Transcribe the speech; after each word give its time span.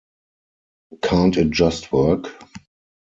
Can't 1.03 1.37
it 1.37 1.51
just 1.51 1.91
work? 1.91 2.27